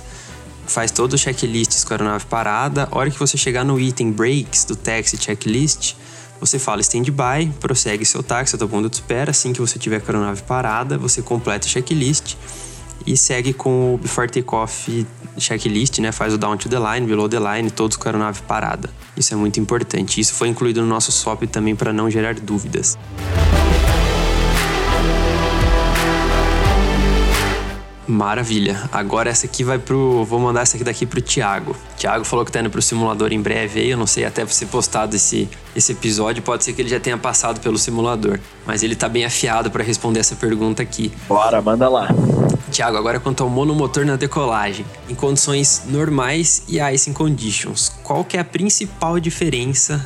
faz 0.66 0.90
todo 0.90 1.14
o 1.14 1.18
checklist 1.18 1.84
com 1.84 1.94
a 1.94 1.96
aeronave 1.96 2.26
parada. 2.26 2.88
A 2.90 2.98
hora 2.98 3.10
que 3.10 3.18
você 3.18 3.36
chegar 3.36 3.64
no 3.64 3.78
item 3.78 4.10
breaks 4.12 4.64
do 4.64 4.76
taxi 4.76 5.16
checklist, 5.16 5.94
você 6.40 6.58
fala 6.58 6.80
stand-by, 6.80 7.52
prossegue 7.60 8.04
seu 8.04 8.22
táxi, 8.22 8.56
seu 8.56 8.68
ponto 8.68 8.88
de 8.88 8.96
espera. 8.96 9.30
Assim 9.30 9.52
que 9.52 9.60
você 9.60 9.78
tiver 9.78 10.00
com 10.00 10.12
a 10.12 10.14
aeronave 10.14 10.42
parada, 10.42 10.98
você 10.98 11.22
completa 11.22 11.66
o 11.66 11.70
checklist. 11.70 12.36
e 13.06 13.16
segue 13.16 13.52
com 13.52 13.94
o 13.94 13.98
Before 13.98 14.28
Takeoff 14.28 15.06
checklist, 15.38 15.98
né? 16.00 16.10
Faz 16.10 16.34
o 16.34 16.38
down 16.38 16.56
to 16.56 16.68
the 16.68 16.78
line, 16.78 17.06
below 17.06 17.28
the 17.28 17.38
line, 17.38 17.70
todos 17.70 17.96
com 17.96 18.08
a 18.08 18.12
aeronave 18.12 18.42
parada. 18.42 18.90
Isso 19.16 19.32
é 19.32 19.36
muito 19.36 19.60
importante. 19.60 20.20
Isso 20.20 20.34
foi 20.34 20.48
incluído 20.48 20.80
no 20.80 20.88
nosso 20.88 21.12
SOP 21.12 21.46
também 21.46 21.76
para 21.76 21.92
não 21.92 22.10
gerar 22.10 22.34
dúvidas. 22.34 22.98
Maravilha. 28.06 28.88
Agora 28.92 29.30
essa 29.30 29.46
aqui 29.46 29.64
vai 29.64 29.78
pro. 29.78 30.24
Vou 30.24 30.38
mandar 30.38 30.62
essa 30.62 30.76
aqui 30.76 30.84
daqui 30.84 31.04
pro 31.04 31.20
Thiago. 31.20 31.76
Thiago 31.96 32.24
falou 32.24 32.44
que 32.44 32.52
tá 32.52 32.60
indo 32.60 32.70
pro 32.70 32.80
simulador 32.80 33.32
em 33.32 33.40
breve 33.40 33.80
aí. 33.80 33.90
Eu 33.90 33.98
não 33.98 34.06
sei 34.06 34.24
até 34.24 34.44
você 34.44 34.64
postado 34.64 35.16
esse, 35.16 35.48
esse 35.74 35.92
episódio. 35.92 36.42
Pode 36.42 36.64
ser 36.64 36.72
que 36.72 36.82
ele 36.82 36.88
já 36.88 37.00
tenha 37.00 37.18
passado 37.18 37.60
pelo 37.60 37.76
simulador. 37.76 38.38
Mas 38.64 38.82
ele 38.82 38.94
tá 38.94 39.08
bem 39.08 39.24
afiado 39.24 39.70
para 39.70 39.82
responder 39.82 40.20
essa 40.20 40.36
pergunta 40.36 40.82
aqui. 40.82 41.12
Bora, 41.28 41.60
manda 41.60 41.88
lá. 41.88 42.08
Tiago, 42.70 42.96
agora 42.96 43.18
quanto 43.18 43.42
ao 43.42 43.48
monomotor 43.48 44.04
na 44.04 44.16
decolagem, 44.16 44.84
em 45.08 45.14
condições 45.14 45.82
normais 45.86 46.64
e 46.68 46.80
icing 46.80 47.12
conditions, 47.12 47.92
qual 48.02 48.24
que 48.24 48.36
é 48.36 48.40
a 48.40 48.44
principal 48.44 49.20
diferença 49.20 50.04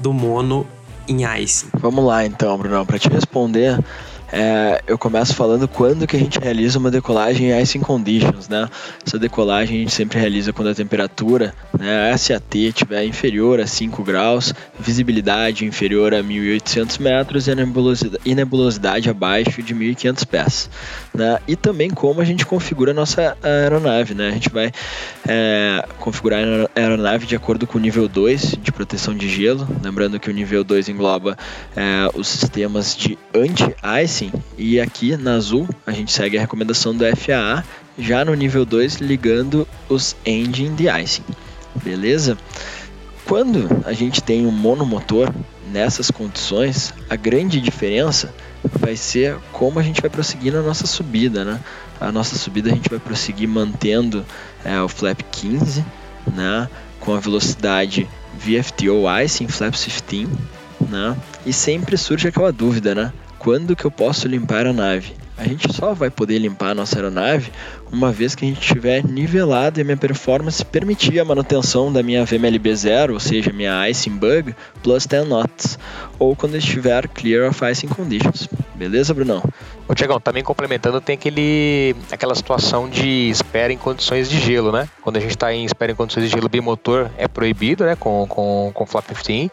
do 0.00 0.12
mono 0.12 0.66
em 1.06 1.24
icing? 1.42 1.68
Vamos 1.78 2.04
lá 2.04 2.24
então, 2.24 2.56
Bruno, 2.56 2.84
para 2.86 2.98
te 2.98 3.08
responder, 3.08 3.78
é, 4.32 4.82
eu 4.86 4.96
começo 4.96 5.34
falando 5.34 5.68
quando 5.68 6.06
que 6.06 6.16
a 6.16 6.18
gente 6.18 6.38
realiza 6.40 6.78
uma 6.78 6.90
decolagem 6.90 7.50
em 7.50 7.60
icing 7.60 7.80
conditions, 7.80 8.48
né? 8.48 8.66
Essa 9.06 9.18
decolagem 9.18 9.76
a 9.76 9.80
gente 9.80 9.92
sempre 9.92 10.18
realiza 10.18 10.54
quando 10.54 10.68
a 10.68 10.74
temperatura, 10.74 11.54
né, 11.78 12.16
SAT 12.16 12.54
estiver 12.54 13.04
inferior 13.04 13.60
a 13.60 13.66
5 13.66 14.02
graus, 14.02 14.54
visibilidade 14.80 15.66
inferior 15.66 16.14
a 16.14 16.22
1.800 16.22 16.98
metros 16.98 17.46
e 17.46 17.50
a 17.50 17.54
nebulosidade, 17.54 18.34
nebulosidade 18.34 19.10
abaixo 19.10 19.62
de 19.62 19.74
1.500 19.74 20.26
pés, 20.26 20.70
né? 21.14 21.38
E 21.46 21.54
também 21.54 21.90
como 21.90 22.22
a 22.22 22.24
gente 22.24 22.46
configura 22.46 22.92
a 22.92 22.94
nossa 22.94 23.36
aeronave, 23.42 24.14
né? 24.14 24.28
A 24.28 24.32
gente 24.32 24.48
vai 24.48 24.72
é, 25.28 25.84
configurar 25.98 26.40
a 26.74 26.80
aeronave 26.80 27.26
de 27.26 27.36
acordo 27.36 27.66
com 27.66 27.76
o 27.76 27.80
nível 27.80 28.08
2 28.08 28.56
de 28.62 28.72
proteção 28.72 29.14
de 29.14 29.28
gelo, 29.28 29.68
lembrando 29.82 30.18
que 30.18 30.30
o 30.30 30.32
nível 30.32 30.64
2 30.64 30.88
engloba 30.88 31.36
é, 31.76 32.08
os 32.14 32.28
sistemas 32.28 32.96
de 32.96 33.18
anti-icing 33.34 34.21
e 34.58 34.78
aqui 34.80 35.16
na 35.16 35.34
azul 35.34 35.68
a 35.86 35.92
gente 35.92 36.12
segue 36.12 36.36
a 36.36 36.40
recomendação 36.40 36.94
do 36.94 37.04
FAA, 37.16 37.64
já 37.98 38.24
no 38.24 38.34
nível 38.34 38.64
2 38.64 38.96
ligando 38.96 39.66
os 39.88 40.14
engine 40.24 40.76
de 40.76 40.88
icing. 40.88 41.24
Beleza? 41.82 42.36
Quando 43.24 43.68
a 43.86 43.92
gente 43.92 44.22
tem 44.22 44.46
um 44.46 44.50
monomotor 44.50 45.32
nessas 45.70 46.10
condições, 46.10 46.92
a 47.08 47.16
grande 47.16 47.60
diferença 47.60 48.32
vai 48.64 48.96
ser 48.96 49.36
como 49.52 49.78
a 49.78 49.82
gente 49.82 50.00
vai 50.00 50.10
prosseguir 50.10 50.52
na 50.52 50.62
nossa 50.62 50.86
subida, 50.86 51.44
né? 51.44 51.60
A 52.00 52.12
nossa 52.12 52.36
subida 52.36 52.70
a 52.70 52.74
gente 52.74 52.90
vai 52.90 52.98
prosseguir 52.98 53.48
mantendo 53.48 54.24
é, 54.64 54.80
o 54.80 54.88
flap 54.88 55.20
15, 55.30 55.84
né? 56.34 56.68
Com 57.00 57.14
a 57.14 57.20
velocidade 57.20 58.08
VFTO 58.34 59.04
Icing 59.24 59.48
flaps 59.48 59.84
15, 60.06 60.28
né? 60.88 61.16
E 61.46 61.52
sempre 61.52 61.96
surge 61.96 62.28
aquela 62.28 62.52
dúvida, 62.52 62.94
né? 62.94 63.12
Quando 63.42 63.74
que 63.74 63.84
eu 63.84 63.90
posso 63.90 64.28
limpar 64.28 64.68
a 64.68 64.72
nave? 64.72 65.16
A 65.36 65.42
gente 65.42 65.72
só 65.72 65.92
vai 65.92 66.08
poder 66.10 66.38
limpar 66.38 66.70
a 66.70 66.74
nossa 66.74 66.96
aeronave 66.96 67.50
uma 67.90 68.12
vez 68.12 68.36
que 68.36 68.44
a 68.44 68.48
gente 68.48 68.60
tiver 68.60 69.04
nivelado 69.04 69.80
e 69.80 69.82
a 69.82 69.84
minha 69.84 69.96
performance 69.96 70.64
permitir 70.64 71.18
a 71.18 71.24
manutenção 71.24 71.92
da 71.92 72.02
minha 72.02 72.24
VMLB 72.24 72.74
0, 72.74 73.14
ou 73.14 73.20
seja, 73.20 73.52
minha 73.52 73.88
icing 73.90 74.16
bug, 74.16 74.54
plus 74.82 75.06
10 75.06 75.26
knots, 75.26 75.78
ou 76.18 76.36
quando 76.36 76.56
estiver 76.56 77.08
clear 77.08 77.50
of 77.50 77.64
icing 77.64 77.88
conditions. 77.88 78.48
Beleza, 78.76 79.12
Brunão? 79.12 79.42
Ô, 79.88 79.94
Tiagão, 79.94 80.20
também 80.20 80.42
complementando, 80.42 81.00
tem 81.00 81.14
aquele, 81.14 81.94
aquela 82.10 82.34
situação 82.34 82.88
de 82.88 83.28
espera 83.28 83.72
em 83.72 83.76
condições 83.76 84.30
de 84.30 84.38
gelo, 84.40 84.72
né? 84.72 84.88
Quando 85.02 85.16
a 85.16 85.20
gente 85.20 85.30
está 85.30 85.52
em 85.52 85.64
espera 85.64 85.92
em 85.92 85.94
condições 85.94 86.24
de 86.24 86.30
gelo 86.30 86.48
bimotor, 86.48 87.10
é 87.18 87.28
proibido, 87.28 87.84
né? 87.84 87.96
Com, 87.96 88.26
com, 88.26 88.70
com 88.72 88.86
flap 88.86 89.06
15, 89.10 89.50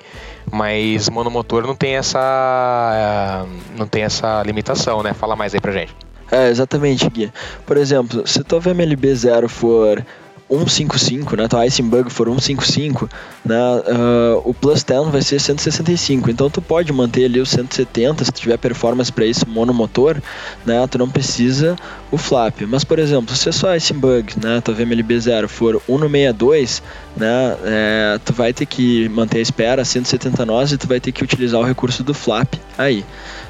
mas 0.51 1.10
monomotor 1.10 1.65
não 1.65 1.75
tem 1.75 1.96
essa 1.96 3.46
não 3.77 3.88
tem 3.88 4.03
essa 4.03 4.41
limitação, 4.44 5.03
né? 5.03 5.13
Fala 5.13 5.36
mais 5.36 5.53
aí 5.53 5.62
pra 5.62 5.72
gente. 5.72 5.96
É, 6.32 6.50
exatamente, 6.50 7.10
Gui. 7.10 7.32
Por 7.65 7.77
exemplo, 7.77 8.27
se 8.27 8.44
tua 8.44 8.60
VMLB 8.60 9.15
0 9.15 9.50
for 9.50 10.06
155, 10.50 11.36
né? 11.36 11.48
Tua 11.48 11.65
Icing 11.65 11.89
Bug 11.89 12.12
for 12.12 12.27
155, 12.27 13.10
né? 13.46 13.56
Uh, 13.56 14.50
o 14.50 14.53
Plus 14.53 14.84
10 14.84 15.10
vai 15.10 15.22
ser 15.22 15.39
165. 15.39 16.29
Então 16.29 16.50
tu 16.50 16.62
pode 16.62 16.91
manter 16.91 17.25
ali 17.25 17.39
o 17.39 17.46
170 17.46 18.25
se 18.25 18.32
tiver 18.32 18.58
performance 18.58 19.12
para 19.12 19.25
isso 19.25 19.48
monomotor, 19.48 20.18
né? 20.65 20.86
Tu 20.88 20.98
não 20.98 21.10
precisa 21.10 21.75
o 22.12 22.18
flap. 22.18 22.62
Mas 22.68 22.84
por 22.84 23.00
exemplo, 23.00 23.36
se 23.36 23.50
a 23.50 23.51
sua 23.51 23.77
Icing 23.77 24.00
Bug, 24.00 24.34
né? 24.44 24.60
Tua 24.62 24.74
VMLB 24.74 25.20
0 25.20 25.48
for 25.48 25.82
162, 25.88 26.82
né? 27.15 27.58
É, 27.63 28.20
tu 28.25 28.34
vai 28.34 28.51
ter 28.51 28.65
que 28.65 29.08
manter 29.10 29.38
a 29.38 29.41
espera 29.41 29.86
170 29.86 30.46
nós 30.46 30.72
e 30.72 30.77
tu 30.77 30.88
vai 30.88 31.00
ter 31.00 31.12
que 31.12 31.24
utilizar 31.24 31.60
o 31.60 31.63
recurso 31.63 32.03
do 32.03 32.13
flap 32.13 32.56
aí. 32.77 33.06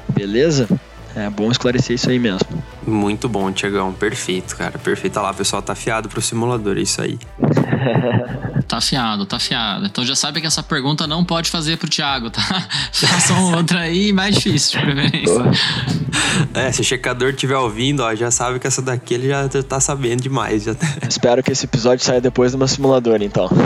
Beleza? 0.08 0.68
É 1.14 1.28
bom 1.28 1.50
esclarecer 1.50 1.94
isso 1.94 2.08
aí 2.08 2.18
mesmo. 2.18 2.62
Muito 2.86 3.28
bom, 3.28 3.50
Tiagão. 3.50 3.92
Perfeito, 3.92 4.56
cara. 4.56 4.78
Perfeito. 4.78 5.16
Olha 5.18 5.26
lá, 5.26 5.32
o 5.32 5.34
pessoal 5.34 5.60
tá 5.60 5.72
afiado 5.72 6.08
pro 6.08 6.20
simulador, 6.20 6.76
é 6.76 6.80
isso 6.80 7.00
aí. 7.02 7.18
tá 8.68 8.78
afiado, 8.78 9.26
tá 9.26 9.36
afiado. 9.36 9.86
Então 9.86 10.04
já 10.04 10.14
sabe 10.14 10.40
que 10.40 10.46
essa 10.46 10.62
pergunta 10.62 11.06
não 11.06 11.24
pode 11.24 11.50
fazer 11.50 11.76
pro 11.76 11.88
Thiago, 11.88 12.30
tá? 12.30 12.42
Façam 12.92 13.54
outra 13.54 13.80
aí 13.80 14.12
mais 14.12 14.36
difícil, 14.36 14.78
de 14.78 14.86
preferência. 14.86 15.42
É, 16.54 16.70
se 16.70 16.80
o 16.80 16.84
checador 16.84 17.30
estiver 17.30 17.56
ouvindo, 17.56 18.00
ó, 18.00 18.14
já 18.14 18.30
sabe 18.30 18.58
que 18.58 18.66
essa 18.66 18.80
daqui 18.80 19.14
ele 19.14 19.28
já 19.28 19.48
tá 19.48 19.80
sabendo 19.80 20.22
demais. 20.22 20.62
Já 20.64 20.74
tá... 20.74 20.86
Espero 21.08 21.42
que 21.42 21.50
esse 21.50 21.64
episódio 21.64 22.04
saia 22.04 22.20
depois 22.20 22.52
do 22.52 22.58
meu 22.58 22.68
simulador, 22.68 23.20
então. 23.20 23.48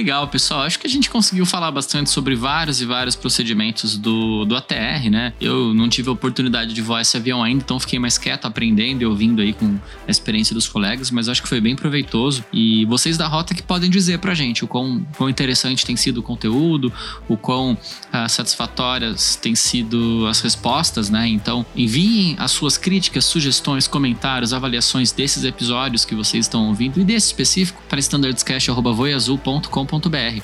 Legal, 0.00 0.26
pessoal. 0.28 0.62
Acho 0.62 0.78
que 0.78 0.86
a 0.86 0.90
gente 0.90 1.10
conseguiu 1.10 1.44
falar 1.44 1.70
bastante 1.70 2.08
sobre 2.08 2.34
vários 2.34 2.80
e 2.80 2.86
vários 2.86 3.14
procedimentos 3.14 3.98
do, 3.98 4.46
do 4.46 4.56
ATR, 4.56 5.10
né? 5.10 5.34
Eu 5.38 5.74
não 5.74 5.90
tive 5.90 6.08
a 6.08 6.12
oportunidade 6.12 6.72
de 6.72 6.80
voar 6.80 7.02
esse 7.02 7.18
avião 7.18 7.42
ainda, 7.42 7.62
então 7.62 7.78
fiquei 7.78 7.98
mais 7.98 8.16
quieto, 8.16 8.46
aprendendo 8.46 9.02
e 9.02 9.04
ouvindo 9.04 9.42
aí 9.42 9.52
com 9.52 9.78
a 10.08 10.10
experiência 10.10 10.54
dos 10.54 10.66
colegas, 10.66 11.10
mas 11.10 11.28
acho 11.28 11.42
que 11.42 11.48
foi 11.50 11.60
bem 11.60 11.76
proveitoso. 11.76 12.42
E 12.50 12.86
vocês 12.86 13.18
da 13.18 13.28
rota 13.28 13.54
que 13.54 13.62
podem 13.62 13.90
dizer 13.90 14.20
pra 14.20 14.32
gente 14.32 14.64
o 14.64 14.66
quão, 14.66 15.06
quão 15.18 15.28
interessante 15.28 15.84
tem 15.84 15.96
sido 15.96 16.20
o 16.20 16.22
conteúdo, 16.22 16.90
o 17.28 17.36
quão 17.36 17.76
ah, 18.10 18.26
satisfatórias 18.26 19.36
têm 19.36 19.54
sido 19.54 20.26
as 20.30 20.40
respostas, 20.40 21.10
né? 21.10 21.28
Então 21.28 21.66
enviem 21.76 22.36
as 22.38 22.52
suas 22.52 22.78
críticas, 22.78 23.26
sugestões, 23.26 23.86
comentários, 23.86 24.54
avaliações 24.54 25.12
desses 25.12 25.44
episódios 25.44 26.06
que 26.06 26.14
vocês 26.14 26.46
estão 26.46 26.68
ouvindo 26.68 26.98
e 26.98 27.04
desse 27.04 27.26
específico 27.26 27.82
para 27.86 28.00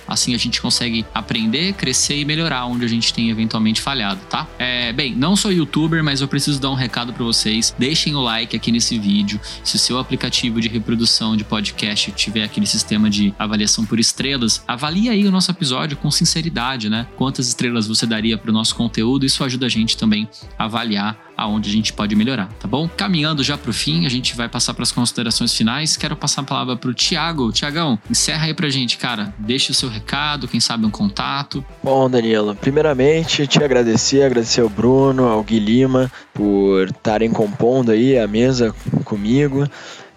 Assim 0.06 0.34
a 0.34 0.38
gente 0.38 0.60
consegue 0.60 1.04
aprender, 1.14 1.72
crescer 1.74 2.16
e 2.16 2.24
melhorar 2.24 2.66
onde 2.66 2.84
a 2.84 2.88
gente 2.88 3.12
tem 3.12 3.30
eventualmente 3.30 3.80
falhado, 3.80 4.20
tá? 4.28 4.46
É, 4.58 4.92
bem, 4.92 5.14
não 5.14 5.36
sou 5.36 5.52
youtuber, 5.52 6.02
mas 6.02 6.20
eu 6.20 6.28
preciso 6.28 6.60
dar 6.60 6.70
um 6.70 6.74
recado 6.74 7.12
para 7.12 7.24
vocês. 7.24 7.74
Deixem 7.78 8.14
o 8.14 8.20
like 8.20 8.56
aqui 8.56 8.72
nesse 8.72 8.98
vídeo. 8.98 9.40
Se 9.62 9.76
o 9.76 9.78
seu 9.78 9.98
aplicativo 9.98 10.60
de 10.60 10.68
reprodução 10.68 11.36
de 11.36 11.44
podcast 11.44 12.12
tiver 12.12 12.44
aquele 12.44 12.66
sistema 12.66 13.10
de 13.10 13.34
avaliação 13.38 13.84
por 13.84 14.00
estrelas, 14.00 14.62
avalie 14.66 15.08
aí 15.08 15.26
o 15.26 15.30
nosso 15.30 15.50
episódio 15.50 15.96
com 15.96 16.10
sinceridade, 16.10 16.88
né? 16.88 17.06
Quantas 17.16 17.48
estrelas 17.48 17.86
você 17.86 18.06
daria 18.06 18.38
para 18.38 18.50
o 18.50 18.54
nosso 18.54 18.74
conteúdo? 18.74 19.26
Isso 19.26 19.44
ajuda 19.44 19.66
a 19.66 19.68
gente 19.68 19.96
também 19.96 20.28
a 20.58 20.64
avaliar 20.64 21.25
aonde 21.36 21.68
a 21.68 21.72
gente 21.72 21.92
pode 21.92 22.14
melhorar, 22.16 22.48
tá 22.58 22.66
bom? 22.66 22.88
Caminhando 22.88 23.42
já 23.42 23.58
para 23.58 23.70
o 23.70 23.72
fim, 23.72 24.06
a 24.06 24.08
gente 24.08 24.34
vai 24.34 24.48
passar 24.48 24.72
para 24.74 24.82
as 24.82 24.92
considerações 24.92 25.52
finais. 25.52 25.96
Quero 25.96 26.16
passar 26.16 26.40
a 26.40 26.44
palavra 26.44 26.76
para 26.76 26.90
o 26.90 26.94
Tiago. 26.94 27.52
Tiagão, 27.52 27.98
encerra 28.10 28.46
aí 28.46 28.54
para 28.54 28.66
a 28.66 28.70
gente, 28.70 28.96
cara. 28.96 29.34
Deixe 29.38 29.70
o 29.70 29.74
seu 29.74 29.88
recado, 29.88 30.48
quem 30.48 30.60
sabe 30.60 30.86
um 30.86 30.90
contato. 30.90 31.64
Bom, 31.82 32.08
Danilo, 32.08 32.54
primeiramente 32.54 33.46
te 33.46 33.62
agradecer, 33.62 34.22
agradecer 34.22 34.62
ao 34.62 34.68
Bruno, 34.68 35.26
ao 35.26 35.42
Gui 35.42 35.58
Lima 35.58 36.10
por 36.32 36.88
estarem 36.88 37.30
compondo 37.30 37.90
aí 37.90 38.18
a 38.18 38.26
mesa 38.26 38.74
comigo. 39.04 39.68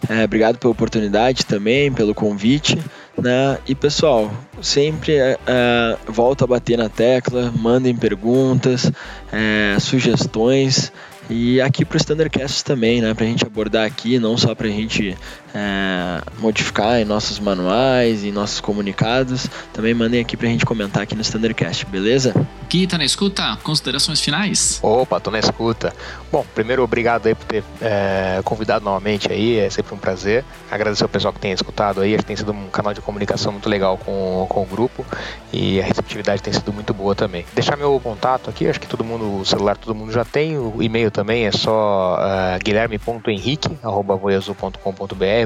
É, 0.08 0.24
obrigado 0.24 0.58
pela 0.58 0.72
oportunidade 0.72 1.46
também, 1.46 1.92
pelo 1.92 2.14
convite. 2.14 2.78
Né? 3.18 3.58
E 3.68 3.76
pessoal, 3.76 4.32
sempre 4.62 5.14
é, 5.16 5.38
é 5.46 5.98
volta 6.08 6.46
a 6.46 6.48
bater 6.48 6.78
na 6.78 6.88
tecla, 6.88 7.52
mandem 7.58 7.94
perguntas, 7.96 8.90
é, 9.32 9.78
sugestões. 9.80 10.92
E 11.30 11.62
aqui 11.62 11.86
para 11.86 11.96
o 11.96 11.98
Standardcast 11.98 12.66
também, 12.66 13.02
né? 13.02 13.14
Para 13.14 13.26
a 13.26 13.28
gente 13.28 13.46
abordar 13.46 13.86
aqui, 13.86 14.18
não 14.18 14.36
só 14.36 14.56
para 14.56 14.68
a 14.68 14.72
gente 14.72 15.16
é, 15.54 16.22
modificar 16.40 17.00
em 17.00 17.06
nossos 17.06 17.40
manuais, 17.40 18.24
em 18.24 18.32
nossos 18.32 18.60
comunicados, 18.60 19.48
também 19.74 19.94
mandem 19.94 20.20
aqui 20.20 20.38
pra 20.38 20.48
gente 20.48 20.66
comentar 20.66 21.04
aqui 21.04 21.16
no 21.16 21.22
Standardcast, 21.22 21.86
beleza? 21.86 22.34
Gui, 22.70 22.86
tá 22.86 22.98
na 22.98 23.06
escuta? 23.06 23.58
Considerações 23.64 24.22
finais? 24.22 24.80
Opa, 24.82 25.20
tô 25.20 25.32
na 25.32 25.40
escuta. 25.40 25.94
Bom, 26.32 26.46
primeiro, 26.54 26.84
obrigado 26.84 27.26
aí 27.26 27.34
por 27.34 27.46
ter 27.46 27.64
é, 27.82 28.42
convidado 28.44 28.86
novamente 28.86 29.32
aí, 29.32 29.58
é 29.58 29.70
sempre 29.70 29.94
um 29.96 29.98
prazer. 29.98 30.46
Agradecer 30.70 31.04
ao 31.04 31.10
pessoal 31.10 31.34
que 31.34 31.40
tem 31.40 31.52
escutado 31.52 32.02
aí, 32.02 32.16
tem 32.22 32.36
sido 32.36 32.52
um 32.52 32.68
canal 32.68 32.94
de 32.94 33.02
comunicação 33.02 33.52
muito 33.52 33.68
legal 33.68 33.98
com, 33.98 34.46
com 34.48 34.62
o 34.62 34.66
grupo 34.66 35.06
e 35.52 35.82
a 35.82 35.84
receptividade 35.84 36.44
tem 36.44 36.54
sido 36.54 36.72
muito 36.72 36.94
boa 36.94 37.16
também. 37.16 37.46
Deixar 37.54 37.76
meu 37.76 38.00
contato 38.00 38.50
aqui, 38.50 38.68
acho 38.68 38.80
que 38.80 38.88
todo 38.88 39.04
mundo, 39.04 39.40
o 39.40 39.46
celular 39.46 39.76
todo 39.78 39.96
mundo 39.96 40.12
já 40.12 40.24
tem, 40.24 40.58
o 40.58 40.82
e-mail 40.82 41.10
também 41.10 41.48
é 41.48 41.52
só 41.52 42.18
uh, 42.20 42.60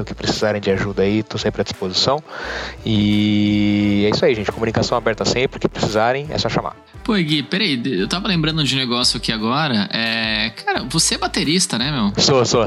o 0.00 0.04
que 0.04 0.14
precisarem 0.14 0.60
de 0.60 0.70
ajuda 0.70 1.02
aí, 1.02 1.22
tô 1.22 1.38
sempre 1.38 1.60
à 1.60 1.64
disposição. 1.64 2.22
E 2.84 4.04
é 4.06 4.10
isso 4.14 4.24
aí, 4.24 4.34
gente, 4.34 4.50
comunicação 4.52 4.96
aberta 4.96 5.24
sempre, 5.24 5.58
o 5.58 5.60
que 5.60 5.68
precisarem 5.68 6.26
é 6.30 6.38
só 6.38 6.48
chamar. 6.48 6.76
Pô, 7.04 7.12
Gui, 7.14 7.42
peraí, 7.42 7.80
eu 7.84 8.08
tava 8.08 8.26
lembrando 8.26 8.64
de 8.64 8.74
um 8.74 8.78
negócio 8.78 9.18
aqui 9.18 9.30
agora. 9.30 9.88
É. 9.92 10.50
Cara, 10.64 10.84
você 10.88 11.16
é 11.16 11.18
baterista, 11.18 11.76
né, 11.76 11.90
meu? 11.90 12.12
Sou, 12.16 12.44
sou. 12.46 12.64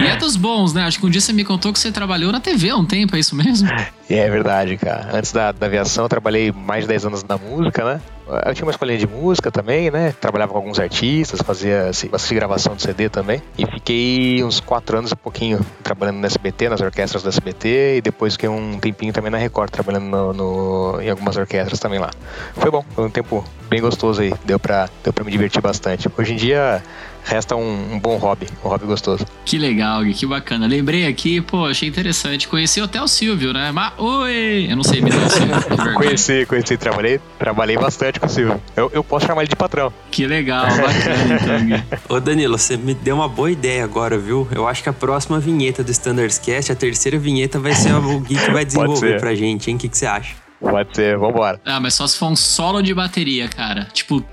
e 0.00 0.06
é 0.06 0.16
dos 0.16 0.36
bons, 0.36 0.72
né? 0.72 0.84
Acho 0.84 1.00
que 1.00 1.06
um 1.06 1.10
dia 1.10 1.20
você 1.20 1.32
me 1.32 1.44
contou 1.44 1.72
que 1.72 1.80
você 1.80 1.90
trabalhou 1.90 2.30
na 2.30 2.38
TV 2.38 2.70
há 2.70 2.76
um 2.76 2.84
tempo, 2.84 3.16
é 3.16 3.18
isso 3.18 3.34
mesmo? 3.34 3.68
É 4.08 4.30
verdade, 4.30 4.76
cara. 4.76 5.10
Antes 5.12 5.32
da, 5.32 5.52
da 5.52 5.66
aviação, 5.66 6.04
eu 6.04 6.08
trabalhei 6.08 6.52
mais 6.52 6.84
de 6.84 6.88
10 6.88 7.06
anos 7.06 7.24
na 7.24 7.36
música, 7.36 7.84
né? 7.84 8.00
Eu 8.46 8.54
tinha 8.54 8.64
uma 8.66 8.70
escolinha 8.70 8.98
de 8.98 9.06
música 9.06 9.50
também, 9.50 9.90
né? 9.90 10.14
Trabalhava 10.20 10.52
com 10.52 10.58
alguns 10.58 10.78
artistas, 10.78 11.40
fazia 11.40 11.88
assim, 11.88 12.08
bastante 12.08 12.34
gravação 12.34 12.74
de 12.74 12.82
CD 12.82 13.08
também. 13.08 13.42
E 13.56 13.64
fiquei 13.64 14.44
uns 14.44 14.60
quatro 14.60 14.98
anos 14.98 15.12
e 15.12 15.16
pouquinho 15.16 15.64
trabalhando 15.82 16.18
no 16.18 16.26
SBT, 16.26 16.68
nas 16.68 16.80
orquestras 16.80 17.22
do 17.22 17.28
SBT. 17.28 17.96
E 17.96 18.00
depois 18.00 18.34
fiquei 18.34 18.48
um 18.48 18.78
tempinho 18.78 19.12
também 19.12 19.30
na 19.30 19.38
Record, 19.38 19.70
trabalhando 19.70 20.06
no, 20.06 20.32
no, 20.32 21.00
em 21.00 21.10
algumas 21.10 21.36
orquestras 21.36 21.78
também 21.78 21.98
lá. 21.98 22.10
Foi 22.54 22.70
bom, 22.70 22.84
foi 22.94 23.04
um 23.04 23.10
tempo 23.10 23.44
bem 23.68 23.80
gostoso 23.80 24.20
aí. 24.20 24.32
Deu 24.44 24.58
pra, 24.58 24.88
deu 25.02 25.12
pra 25.12 25.24
me 25.24 25.30
divertir 25.30 25.62
bastante. 25.62 26.08
Hoje 26.16 26.32
em 26.34 26.36
dia 26.36 26.82
resta 27.28 27.54
um, 27.54 27.94
um, 27.94 27.98
bom 28.00 28.16
hobby, 28.16 28.46
um 28.64 28.68
hobby 28.68 28.86
gostoso. 28.86 29.26
Que 29.44 29.58
legal, 29.58 30.02
Gui, 30.02 30.14
que 30.14 30.26
bacana. 30.26 30.66
Lembrei 30.66 31.06
aqui, 31.06 31.40
pô, 31.40 31.66
achei 31.66 31.88
interessante. 31.88 32.48
Conheci 32.48 32.80
até 32.80 33.00
o 33.00 33.06
Silvio, 33.06 33.52
né? 33.52 33.70
Mas, 33.70 33.92
oi! 33.98 34.66
Eu 34.68 34.76
não 34.76 34.82
sei 34.82 35.02
me 35.02 35.10
o 35.10 35.30
Silvio. 35.30 35.94
conheci, 35.94 36.46
conheci, 36.46 36.76
trabalhei, 36.78 37.20
trabalhei 37.38 37.76
bastante 37.76 38.18
com 38.18 38.26
o 38.26 38.28
Silvio. 38.30 38.60
Eu, 38.74 38.90
eu 38.94 39.04
posso 39.04 39.26
chamar 39.26 39.42
ele 39.42 39.50
de 39.50 39.56
patrão. 39.56 39.92
Que 40.10 40.26
legal, 40.26 40.64
bacana 40.64 41.38
então, 41.42 41.66
Gui. 41.66 41.84
Ô 42.08 42.18
Danilo, 42.18 42.56
você 42.56 42.76
me 42.76 42.94
deu 42.94 43.16
uma 43.16 43.28
boa 43.28 43.50
ideia 43.50 43.84
agora, 43.84 44.16
viu? 44.16 44.48
Eu 44.50 44.66
acho 44.66 44.82
que 44.82 44.88
a 44.88 44.92
próxima 44.92 45.38
vinheta 45.38 45.84
do 45.84 45.90
Standards 45.90 46.38
Cast, 46.38 46.72
a 46.72 46.74
terceira 46.74 47.18
vinheta, 47.18 47.58
vai 47.58 47.74
ser 47.74 47.94
o 47.94 48.20
Gui 48.20 48.36
que 48.36 48.50
vai 48.50 48.64
desenvolver 48.64 49.20
pra 49.20 49.34
gente, 49.34 49.70
hein? 49.70 49.76
O 49.76 49.78
que, 49.78 49.88
que 49.88 49.98
você 49.98 50.06
acha? 50.06 50.47
Pode 50.60 50.94
ser, 50.94 51.16
vambora. 51.16 51.60
Ah, 51.64 51.78
mas 51.78 51.94
só 51.94 52.06
se 52.06 52.16
for 52.16 52.26
um 52.26 52.36
solo 52.36 52.82
de 52.82 52.92
bateria, 52.92 53.48
cara. 53.48 53.86
Tipo, 53.92 54.24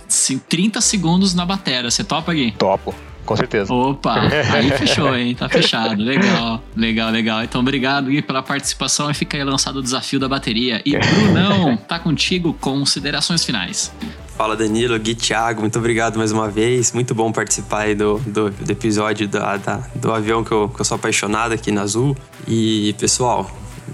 30 0.49 0.81
segundos 0.81 1.33
na 1.33 1.45
bateria. 1.45 1.89
Você 1.89 2.03
topa, 2.03 2.33
Gui? 2.33 2.51
Topo. 2.51 2.93
Com 3.25 3.35
certeza. 3.35 3.73
Opa, 3.73 4.21
aí 4.53 4.69
fechou, 4.77 5.15
hein? 5.15 5.33
Tá 5.33 5.49
fechado. 5.49 6.01
Legal, 6.01 6.63
legal, 6.75 7.09
legal. 7.09 7.43
Então, 7.43 7.61
obrigado, 7.61 8.05
Gui, 8.07 8.21
pela 8.21 8.43
participação 8.43 9.09
e 9.09 9.13
fica 9.13 9.35
aí 9.35 9.43
lançado 9.43 9.77
o 9.77 9.81
desafio 9.81 10.19
da 10.19 10.29
bateria. 10.29 10.81
E 10.85 10.95
Brunão, 10.95 11.75
tá 11.89 11.97
contigo, 11.97 12.53
considerações 12.53 13.43
finais. 13.43 13.91
Fala 14.37 14.55
Danilo, 14.55 14.99
Gui, 14.99 15.15
Thiago, 15.15 15.61
muito 15.61 15.79
obrigado 15.79 16.17
mais 16.17 16.31
uma 16.31 16.49
vez. 16.49 16.91
Muito 16.91 17.15
bom 17.15 17.31
participar 17.31 17.83
aí 17.83 17.95
do, 17.95 18.19
do, 18.19 18.51
do 18.51 18.71
episódio 18.71 19.27
da, 19.27 19.57
da, 19.57 19.77
do 19.95 20.11
avião 20.11 20.43
que 20.43 20.51
eu, 20.51 20.69
que 20.69 20.79
eu 20.79 20.85
sou 20.85 20.95
apaixonado 20.95 21.53
aqui 21.53 21.71
na 21.71 21.81
Azul. 21.81 22.15
E, 22.47 22.93
pessoal, 22.99 23.49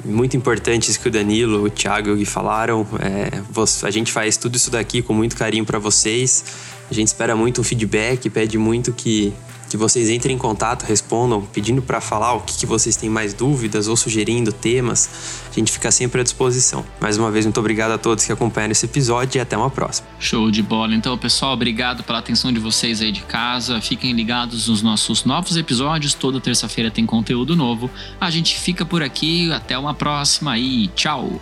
muito 0.06 0.36
importante 0.38 0.90
isso 0.90 1.00
que 1.00 1.08
o 1.08 1.12
Danilo, 1.12 1.66
o 1.66 1.70
Thiago 1.70 2.10
e 2.10 2.12
o 2.12 2.16
Gui 2.16 2.26
falaram. 2.26 2.88
É, 3.00 3.42
a 3.86 3.92
gente 3.92 4.12
faz 4.12 4.38
tudo 4.38 4.56
isso 4.56 4.72
daqui 4.72 5.02
com 5.02 5.14
muito 5.14 5.36
carinho 5.36 5.66
para 5.66 5.80
vocês. 5.80 6.44
A 6.90 6.94
gente 6.94 7.08
espera 7.08 7.36
muito 7.36 7.62
um 7.62 7.64
feedback, 7.64 8.30
pede 8.30 8.58
muito 8.58 8.92
que 8.92 9.34
que 9.72 9.78
vocês 9.78 10.10
entrem 10.10 10.36
em 10.36 10.38
contato, 10.38 10.84
respondam, 10.84 11.42
pedindo 11.42 11.82
para 11.82 12.02
falar 12.02 12.34
o 12.34 12.42
que, 12.42 12.58
que, 12.58 12.66
vocês 12.66 12.96
têm 12.96 13.10
mais 13.10 13.34
dúvidas 13.34 13.88
ou 13.88 13.96
sugerindo 13.96 14.52
temas. 14.52 15.10
A 15.50 15.54
gente 15.54 15.72
fica 15.72 15.90
sempre 15.92 16.22
à 16.22 16.24
disposição. 16.24 16.86
Mais 17.00 17.18
uma 17.18 17.32
vez, 17.32 17.46
muito 17.46 17.60
obrigado 17.60 17.92
a 17.92 17.98
todos 17.98 18.26
que 18.26 18.32
acompanharam 18.32 18.72
esse 18.72 18.86
episódio 18.86 19.40
e 19.40 19.42
até 19.42 19.58
uma 19.58 19.70
próxima. 19.70 20.08
Show 20.20 20.52
de 20.52 20.62
bola. 20.62 20.94
Então, 20.94 21.18
pessoal, 21.18 21.54
obrigado 21.54 22.04
pela 22.04 22.20
atenção 22.20 22.52
de 22.52 22.60
vocês 22.60 23.02
aí 23.02 23.12
de 23.12 23.22
casa. 23.22 23.80
Fiquem 23.82 24.12
ligados 24.14 24.68
nos 24.68 24.82
nossos 24.82 25.24
novos 25.24 25.56
episódios. 25.56 26.14
Toda 26.14 26.40
terça-feira 26.40 26.92
tem 26.92 27.06
conteúdo 27.06 27.56
novo. 27.56 27.90
A 28.20 28.30
gente 28.30 28.60
fica 28.60 28.86
por 28.86 29.02
aqui. 29.02 29.52
Até 29.52 29.78
uma 29.78 29.94
próxima 29.94 30.58
e 30.58 30.88
tchau. 30.90 31.42